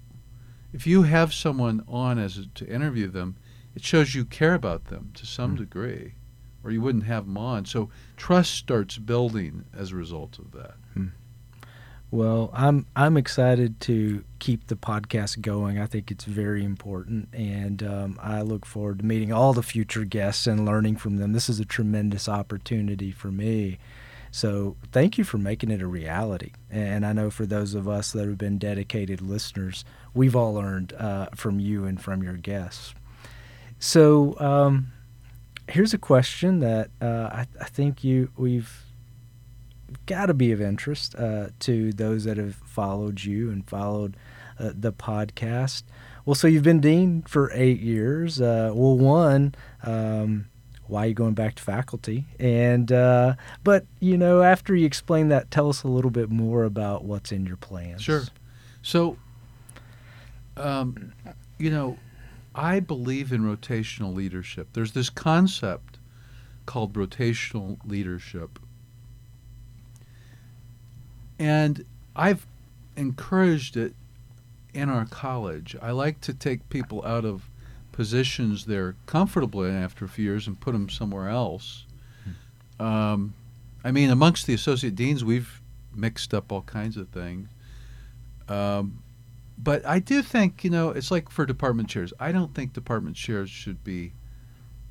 [0.73, 3.35] if you have someone on as a, to interview them,
[3.75, 5.59] it shows you care about them to some Mm.
[5.59, 6.13] degree,
[6.63, 7.65] or you wouldn't have them on.
[7.65, 10.75] So trust starts building as a result of that.
[12.11, 15.77] Well, I'm I'm excited to keep the podcast going.
[15.77, 20.05] I think it's very important, and um, I look forward to meeting all the future
[20.05, 21.33] guests and learning from them.
[21.33, 23.77] This is a tremendous opportunity for me.
[24.31, 26.51] So thank you for making it a reality.
[26.69, 30.93] And I know for those of us that have been dedicated listeners, we've all learned
[30.93, 32.93] uh, from you and from your guests.
[33.79, 34.91] So um,
[35.67, 38.83] here's a question that uh, I, I think you we've
[40.09, 44.17] got to be of interest uh, to those that have followed you and followed
[44.59, 45.83] uh, the podcast.
[46.25, 48.41] Well, so you've been dean for eight years.
[48.41, 50.47] Uh, well, one, um,
[50.87, 52.25] why are you going back to faculty?
[52.39, 56.63] And uh, but you know, after you explain that, tell us a little bit more
[56.63, 58.01] about what's in your plans.
[58.01, 58.23] Sure.
[58.81, 59.15] So,
[60.57, 61.13] um,
[61.59, 61.97] you know,
[62.55, 64.69] I believe in rotational leadership.
[64.73, 65.99] There's this concept
[66.65, 68.59] called rotational leadership
[71.39, 72.45] and I've
[72.95, 73.93] encouraged it
[74.73, 75.75] in our college.
[75.81, 77.49] I like to take people out of
[77.91, 81.85] positions they're comfortable in after a few years and put them somewhere else.
[82.79, 83.33] Um,
[83.83, 85.61] I mean, amongst the associate deans, we've
[85.93, 87.49] mixed up all kinds of things.
[88.47, 89.03] Um,
[89.57, 92.13] but I do think, you know, it's like for department chairs.
[92.19, 94.13] I don't think department chairs should be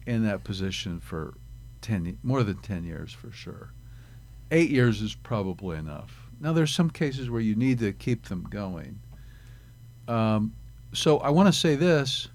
[0.06, 1.34] in that position for
[1.80, 3.70] 10 more than 10 years for sure.
[4.50, 6.27] 8 years is probably enough.
[6.40, 9.00] Now, there's some cases where you need to keep them going.
[10.06, 10.54] Um,
[10.92, 12.28] so I want to say this,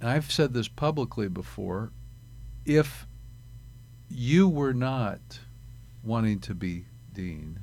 [0.00, 1.90] and I've said this publicly before.
[2.64, 3.06] If
[4.08, 5.40] you were not
[6.04, 7.60] wanting to be dean,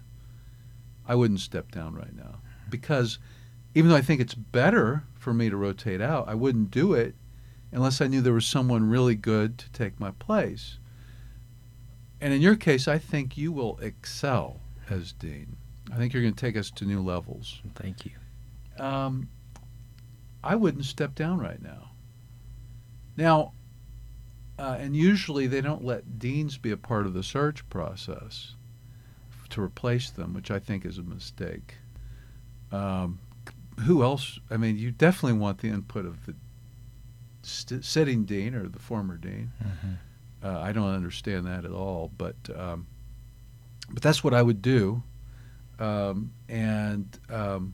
[1.08, 3.20] I wouldn't step down right now because
[3.76, 7.16] even though I think it's better for me to rotate out, I wouldn't do it
[7.72, 10.80] unless I knew there was someone really good to take my place.
[12.20, 14.60] And in your case, I think you will excel
[14.92, 15.56] as dean.
[15.92, 17.62] I think you're going to take us to new levels.
[17.76, 18.12] Thank you.
[18.84, 19.30] Um,
[20.44, 21.92] I wouldn't step down right now.
[23.18, 23.54] Now,
[24.58, 28.56] uh, and usually they don't let deans be a part of the search process
[29.50, 31.76] to replace them, which I think is a mistake.
[32.72, 33.20] Um,
[33.80, 34.40] who else?
[34.50, 36.36] I mean, you definitely want the input of the
[37.42, 39.52] st- sitting dean or the former dean.
[39.64, 40.46] Mm-hmm.
[40.46, 42.88] Uh, I don't understand that at all, but um,
[43.92, 45.04] but that's what I would do.
[45.80, 47.74] Um, and um,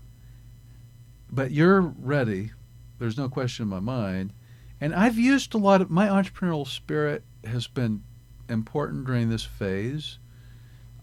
[1.31, 2.51] but you're ready.
[2.99, 4.33] There's no question in my mind.
[4.79, 8.03] And I've used a lot of my entrepreneurial spirit has been
[8.49, 10.19] important during this phase.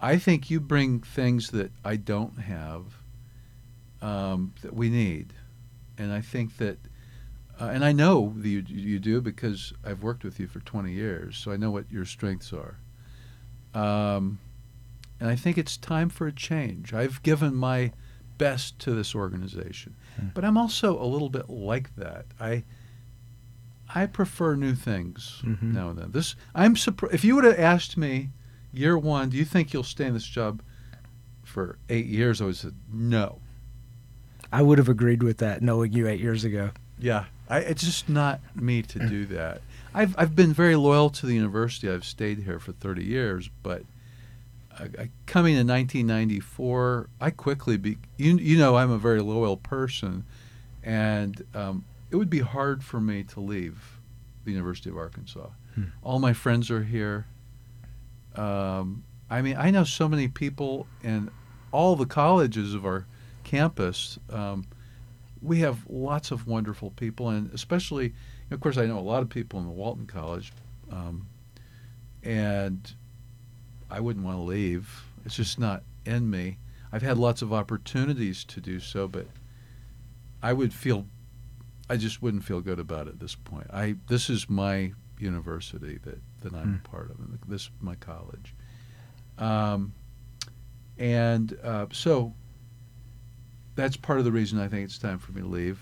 [0.01, 2.85] I think you bring things that I don't have
[4.01, 5.33] um, that we need,
[5.97, 6.79] and I think that,
[7.61, 10.93] uh, and I know that you, you do because I've worked with you for 20
[10.93, 12.79] years, so I know what your strengths are.
[13.81, 14.41] Um,
[15.23, 16.93] and I think it's time for a change.
[16.93, 17.93] I've given my
[18.39, 20.27] best to this organization, hmm.
[20.35, 22.27] but I'm also a little bit like that.
[22.41, 22.65] I
[23.95, 25.75] I prefer new things mm-hmm.
[25.75, 26.11] now and then.
[26.11, 27.15] This I'm surprised.
[27.15, 28.31] If you would have asked me
[28.73, 30.61] year one, do you think you'll stay in this job
[31.45, 32.41] for eight years?
[32.41, 33.39] I would have said no.
[34.53, 36.71] I would have agreed with that, knowing you eight years ago.
[36.99, 39.63] Yeah, I, it's just not me to do that.
[39.95, 41.89] I've I've been very loyal to the university.
[41.89, 43.85] I've stayed here for 30 years, but
[44.79, 50.25] I, coming in 1994, I quickly be you, you know I'm a very loyal person,
[50.83, 53.99] and um, it would be hard for me to leave
[54.45, 55.49] the University of Arkansas.
[55.75, 55.85] Hmm.
[56.03, 57.27] All my friends are here.
[58.37, 61.31] Um, I mean, I know so many people in
[61.71, 63.07] all the colleges of our
[63.45, 64.19] campus.
[64.31, 64.67] Um,
[65.41, 68.15] we have lots of wonderful people, and especially,
[68.51, 70.53] of course, I know a lot of people in the Walton College,
[70.91, 71.27] um,
[72.23, 72.95] and
[73.93, 75.05] I wouldn't want to leave.
[75.25, 76.57] It's just not in me.
[76.93, 79.27] I've had lots of opportunities to do so, but
[80.43, 81.07] I would feel
[81.91, 83.67] I just wouldn't feel good about it at this point.
[83.73, 86.85] I this is my university that, that I'm mm.
[86.85, 88.55] a part of, and this is my college.
[89.39, 89.93] Um,
[90.99, 92.33] and uh, so
[93.75, 95.79] that's part of the reason I think it's time for me to leave.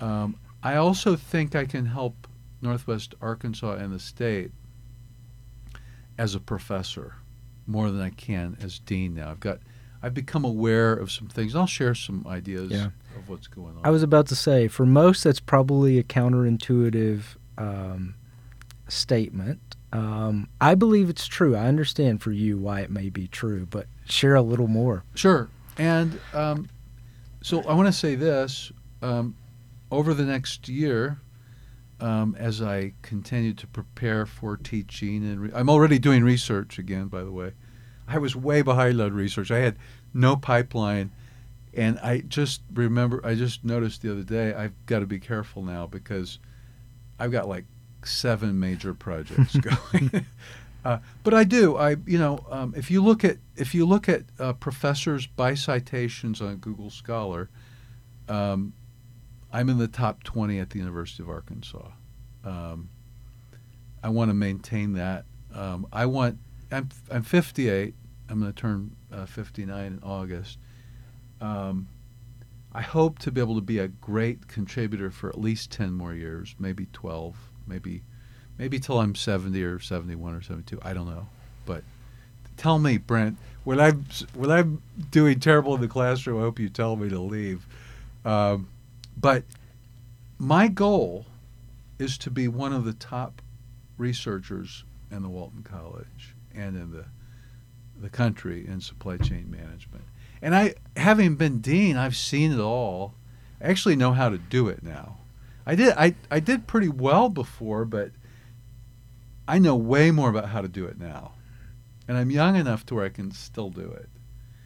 [0.00, 2.26] Um, I also think I can help
[2.62, 4.52] Northwest Arkansas and the state
[6.18, 7.16] as a professor
[7.66, 9.30] more than I can as dean now.
[9.30, 9.58] I've got
[10.02, 11.56] I've become aware of some things.
[11.56, 12.88] I'll share some ideas yeah.
[13.16, 13.80] of what's going on.
[13.84, 17.22] I was about to say, for most, that's probably a counterintuitive
[17.56, 18.14] um,
[18.86, 19.76] statement.
[19.94, 21.56] Um, I believe it's true.
[21.56, 25.04] I understand for you why it may be true, but share a little more.
[25.14, 25.48] Sure.
[25.78, 26.68] And um,
[27.42, 29.34] so I want to say this: um,
[29.90, 31.18] over the next year,
[32.04, 35.24] um, as I continue to prepare for teaching.
[35.24, 37.52] And re- I'm already doing research again, by the way.
[38.06, 39.50] I was way behind on research.
[39.50, 39.78] I had
[40.12, 41.12] no pipeline.
[41.72, 45.62] And I just remember, I just noticed the other day, I've got to be careful
[45.62, 46.38] now because
[47.18, 47.64] I've got like
[48.04, 49.56] seven major projects
[49.92, 50.26] going.
[50.84, 51.78] uh, but I do.
[51.78, 55.54] I, you know, um, if you look at if you look at uh, professors by
[55.54, 57.48] citations on Google Scholar,
[58.28, 58.74] um,
[59.54, 61.86] I'm in the top 20 at the University of Arkansas.
[62.44, 62.88] Um,
[64.02, 65.26] I want to maintain that.
[65.54, 66.38] Um, I want.
[66.72, 67.94] I'm I'm 58.
[68.28, 70.58] I'm going to turn uh, 59 in August.
[71.40, 71.86] Um,
[72.72, 76.14] I hope to be able to be a great contributor for at least 10 more
[76.14, 77.36] years, maybe 12,
[77.68, 78.02] maybe
[78.58, 80.80] maybe till I'm 70 or 71 or 72.
[80.82, 81.28] I don't know.
[81.64, 81.84] But
[82.56, 84.82] tell me, Brent, when I'm when I'm
[85.12, 87.64] doing terrible in the classroom, I hope you tell me to leave.
[88.24, 88.66] Um,
[89.16, 89.44] but
[90.38, 91.26] my goal
[91.98, 93.40] is to be one of the top
[93.96, 97.04] researchers in the Walton College and in the
[98.00, 100.04] the country in supply chain management.
[100.42, 103.14] And I, having been dean, I've seen it all.
[103.60, 105.18] I actually know how to do it now.
[105.64, 108.10] I did I, I did pretty well before, but
[109.46, 111.32] I know way more about how to do it now.
[112.06, 114.08] And I'm young enough to where I can still do it.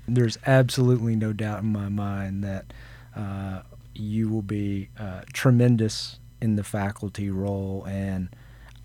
[0.09, 2.73] There's absolutely no doubt in my mind that
[3.15, 3.61] uh,
[3.99, 8.29] you will be uh, tremendous in the faculty role, and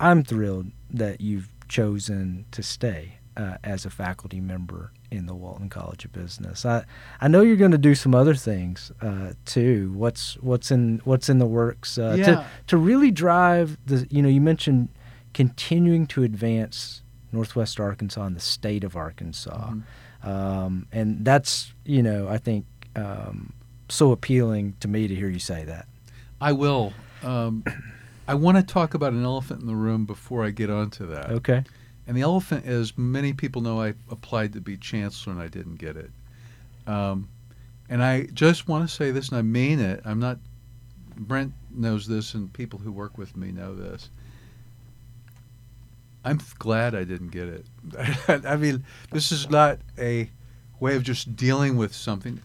[0.00, 5.68] I'm thrilled that you've chosen to stay uh, as a faculty member in the Walton
[5.68, 6.64] College of Business.
[6.66, 6.84] I
[7.20, 9.92] I know you're going to do some other things uh, too.
[9.94, 12.24] What's what's in what's in the works uh, Yeah.
[12.26, 14.88] to to really drive the you know you mentioned
[15.32, 17.02] continuing to advance
[17.32, 19.82] Northwest Arkansas and the state of Arkansas, Mhm.
[20.28, 23.52] um, and that's you know I think um,
[23.94, 25.86] so appealing to me to hear you say that.
[26.40, 26.92] I will.
[27.22, 27.64] Um,
[28.28, 31.30] I want to talk about an elephant in the room before I get onto that.
[31.30, 31.62] Okay.
[32.06, 35.76] And the elephant is many people know I applied to be chancellor and I didn't
[35.76, 36.10] get it.
[36.86, 37.28] Um,
[37.88, 40.00] and I just want to say this, and I mean it.
[40.04, 40.38] I'm not.
[41.16, 44.10] Brent knows this, and people who work with me know this.
[46.24, 47.66] I'm glad I didn't get it.
[48.46, 50.30] I mean, this is not a
[50.80, 52.40] way of just dealing with something.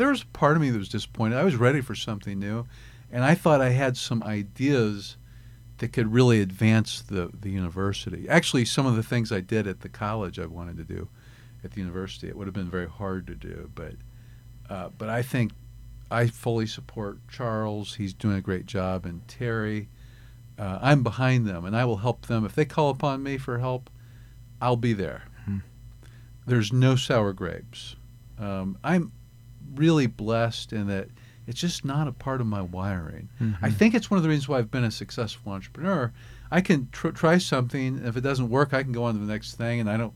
[0.00, 1.36] There was a part of me that was disappointed.
[1.36, 2.64] I was ready for something new,
[3.12, 5.18] and I thought I had some ideas
[5.76, 8.26] that could really advance the, the university.
[8.26, 11.10] Actually, some of the things I did at the college I wanted to do
[11.62, 12.28] at the university.
[12.28, 13.92] It would have been very hard to do, but
[14.70, 15.52] uh, but I think
[16.10, 17.96] I fully support Charles.
[17.96, 19.90] He's doing a great job, and Terry.
[20.58, 23.58] Uh, I'm behind them, and I will help them if they call upon me for
[23.58, 23.90] help.
[24.62, 25.24] I'll be there.
[25.44, 25.58] Hmm.
[26.46, 27.96] There's no sour grapes.
[28.38, 29.12] Um, I'm
[29.74, 31.08] really blessed in that
[31.46, 33.28] it's just not a part of my wiring.
[33.40, 33.72] I Mhm.
[33.74, 36.12] think it's one of the reasons why I've been a successful entrepreneur.
[36.50, 37.98] I can tr- try something.
[38.04, 40.14] If it doesn't work, I can go on to the next thing, and I don't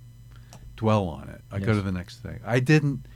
[0.77, 1.43] dwell on it.
[1.51, 2.41] I go to the next thing.
[2.45, 3.07] I didn't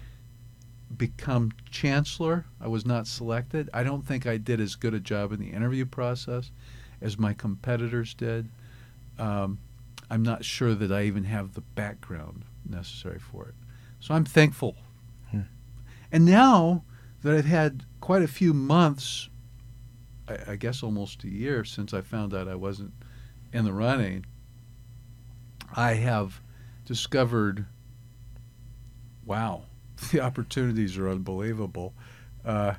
[0.97, 2.47] become chancellor.
[2.61, 3.68] I was not selected.
[3.74, 6.51] I don't think I did as good a job in the interview process
[7.01, 8.49] as my competitors did.
[9.18, 9.59] Um,
[10.11, 13.55] I'm not sure that I even have the background necessary for it.
[14.01, 14.76] So I'm thankful.
[16.11, 16.84] And now
[17.22, 19.28] that I've had quite a few months,
[20.28, 22.92] I, I guess almost a year since I found out I wasn't
[23.52, 24.24] in the running,
[25.74, 26.40] I have
[26.84, 27.66] discovered
[29.28, 29.62] wow,
[30.12, 31.94] the opportunities are unbelievable.
[32.44, 32.74] Uh,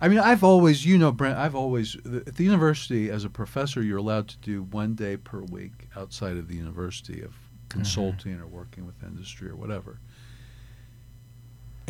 [0.00, 3.80] I mean, I've always, you know, Brent, I've always, at the university, as a professor,
[3.82, 7.34] you're allowed to do one day per week outside of the university of
[7.68, 10.00] consulting or working with industry or whatever.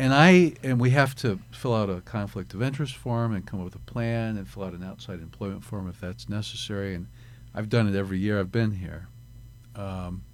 [0.03, 3.61] And I, and we have to fill out a conflict of interest form and come
[3.61, 6.93] up with a plan and fill out an outside employment form if that's necessary.
[6.93, 7.07] And
[7.55, 9.07] I've done it every year I've been here.
[9.77, 10.25] Um,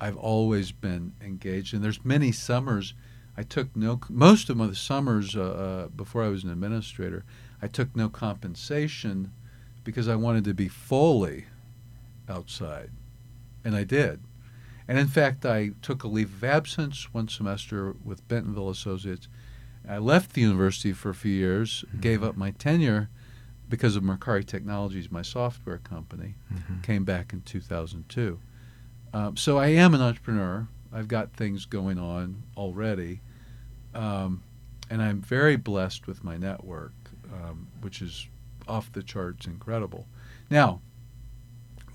[0.00, 2.94] I've always been engaged, and there's many summers.
[3.36, 7.26] I took no most of my summers uh, uh, before I was an administrator.
[7.60, 9.30] I took no compensation
[9.84, 11.44] because I wanted to be fully
[12.30, 12.92] outside,
[13.62, 14.20] and I did.
[14.88, 19.28] And in fact, I took a leave of absence one semester with Bentonville Associates.
[19.88, 23.08] I left the university for a few years, gave up my tenure
[23.68, 26.34] because of Mercari Technologies, my software company.
[26.52, 26.82] Mhm.
[26.82, 28.38] Came back in 2002.
[29.12, 30.68] Um, so I am an entrepreneur.
[30.92, 33.20] I've got things going on already,
[33.94, 34.42] um,
[34.88, 36.92] and I'm very blessed with my network,
[37.32, 38.28] um, which is
[38.68, 40.06] off the charts incredible.
[40.48, 40.80] Now,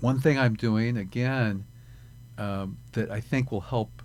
[0.00, 1.64] one thing I'm doing again
[2.38, 4.02] um, that I think will help.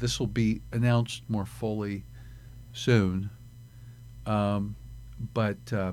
[0.00, 2.04] This will be announced more fully
[2.72, 3.30] soon,
[4.26, 4.76] um,
[5.34, 5.92] but uh,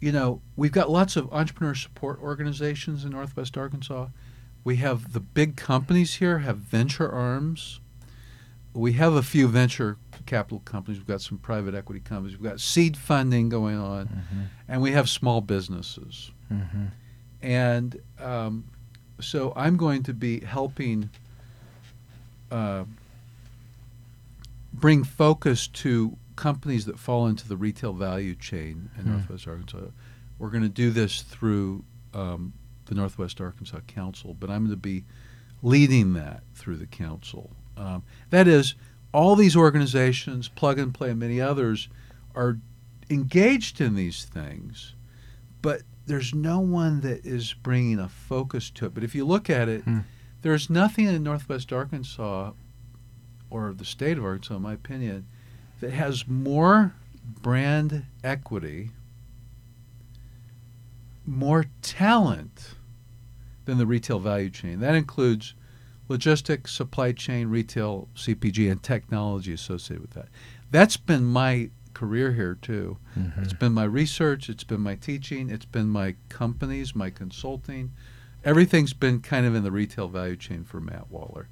[0.00, 4.08] you know, we've got lots of entrepreneur support organizations in Northwest Arkansas.
[4.64, 7.80] We have the big companies here have venture arms.
[8.72, 9.96] We have a few venture
[10.26, 10.98] capital companies.
[11.00, 12.38] We've got some private equity companies.
[12.38, 14.40] We've got seed funding going on, Mm-hmm.
[14.68, 16.30] and we have small businesses.
[16.52, 16.84] Mm-hmm.
[17.42, 18.64] And um,
[19.20, 21.10] so I'm going to be helping
[22.50, 22.84] uh,
[24.72, 29.10] bring focus to companies that fall into the retail value chain in Hmm.
[29.12, 29.90] Northwest Arkansas.
[30.38, 32.54] We're going to do this through um,
[32.86, 35.04] the Northwest Arkansas Council, but I'm going to be
[35.62, 37.50] leading that through the council.
[37.76, 38.74] Um, that is,
[39.12, 41.88] all these organizations, Plug and Play, and many others,
[42.34, 42.58] are
[43.10, 44.94] engaged in these things,
[45.60, 48.94] but there's no one that is bringing a focus to it.
[48.94, 50.00] But if you look at it, Hmm.
[50.42, 52.52] there's nothing in Northwest Arkansas
[53.50, 55.26] or the state of Arkansas, in my opinion,
[55.80, 56.94] that has more
[57.42, 58.90] brand equity,
[61.26, 62.74] more talent
[63.64, 64.80] than the retail value chain.
[64.80, 65.54] That includes
[66.08, 70.28] logistics, supply chain, retail, CPG, and technology associated with that.
[70.70, 71.70] That's been my
[72.00, 72.96] career here too.
[73.18, 73.42] Mm-hmm.
[73.42, 77.92] It's been my research, it's been my teaching, it's been my companies, my consulting.
[78.42, 81.48] Everything's been kind of in the retail value chain for Matt Waller.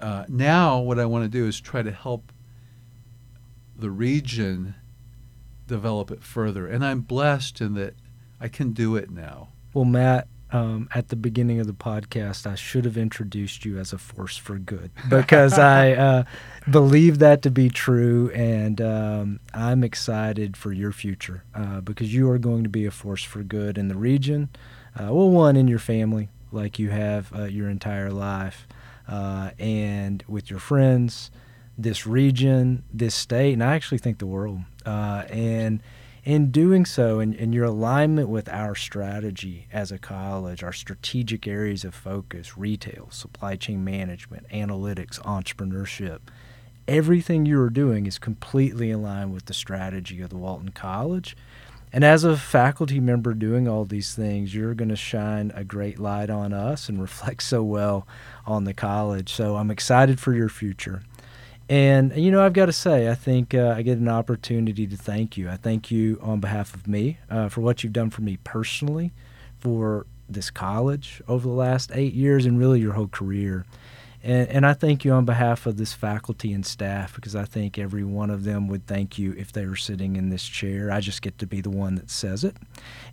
[0.00, 2.30] Uh, now, what I want to do is try to help
[3.76, 4.76] the region
[5.66, 6.68] develop it further.
[6.68, 7.96] And I'm blessed in that
[8.40, 9.48] I can do it now.
[9.74, 13.92] Well, Matt, um, at the beginning of the podcast, I should have introduced you as
[13.92, 16.24] a force for good because I uh,
[16.70, 22.28] believe that to be true, and um, I'm excited for your future uh, because you
[22.30, 24.50] are going to be a force for good in the region.
[24.94, 28.66] Uh, well, one in your family, like you have uh, your entire life,
[29.08, 31.30] uh, and with your friends,
[31.78, 34.60] this region, this state, and I actually think the world.
[34.84, 35.80] Uh, and
[36.24, 41.46] in doing so, in, in your alignment with our strategy as a college, our strategic
[41.46, 46.20] areas of focus, retail, supply chain management, analytics, entrepreneurship,
[46.86, 51.36] everything you are doing is completely in line with the strategy of the Walton College.
[51.92, 55.98] And as a faculty member doing all these things, you're going to shine a great
[55.98, 58.06] light on us and reflect so well
[58.46, 59.32] on the college.
[59.32, 61.02] So I'm excited for your future.
[61.72, 64.94] And, you know, I've got to say, I think uh, I get an opportunity to
[64.94, 65.48] thank you.
[65.48, 69.10] I thank you on behalf of me uh, for what you've done for me personally,
[69.58, 73.64] for this college over the last eight years, and really your whole career.
[74.22, 77.78] And, and I thank you on behalf of this faculty and staff because I think
[77.78, 80.90] every one of them would thank you if they were sitting in this chair.
[80.92, 82.54] I just get to be the one that says it.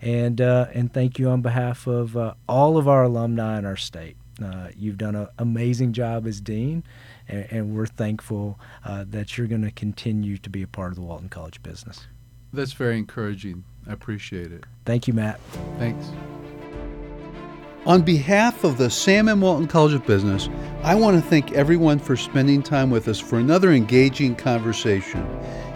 [0.01, 3.77] And, uh, and thank you on behalf of uh, all of our alumni in our
[3.77, 4.17] state.
[4.43, 6.83] Uh, you've done an amazing job as dean,
[7.29, 10.95] and, and we're thankful uh, that you're going to continue to be a part of
[10.95, 12.07] the Walton College business.
[12.51, 13.63] That's very encouraging.
[13.87, 14.65] I appreciate it.
[14.85, 15.39] Thank you, Matt.
[15.77, 16.11] Thanks.
[17.85, 19.39] On behalf of the Sam M.
[19.39, 20.49] Walton College of Business,
[20.83, 25.25] I want to thank everyone for spending time with us for another engaging conversation.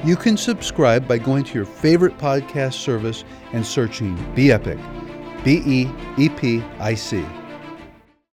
[0.03, 3.23] You can subscribe by going to your favorite podcast service
[3.53, 4.77] and searching Be Epic,
[5.45, 7.23] B E E P I C.